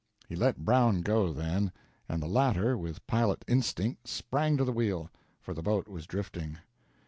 He 0.27 0.35
let 0.35 0.57
Brown 0.65 1.01
go 1.01 1.31
then, 1.31 1.71
and 2.09 2.23
the 2.23 2.27
latter, 2.27 2.75
with 2.75 3.05
pilot 3.05 3.45
instinct, 3.47 4.07
sprang 4.07 4.57
to 4.57 4.63
the 4.65 4.71
wheel, 4.73 5.11
for 5.39 5.53
the 5.53 5.61
boat 5.61 5.87
was 5.87 6.07
drifting. 6.07 6.57